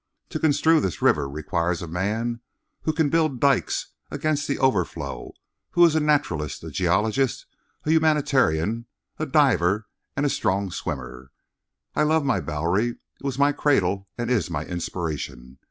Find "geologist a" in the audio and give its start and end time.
6.71-7.91